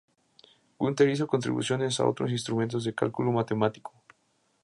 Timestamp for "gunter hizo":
0.79-1.27